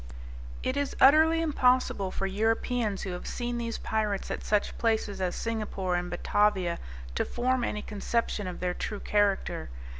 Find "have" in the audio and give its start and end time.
3.11-3.27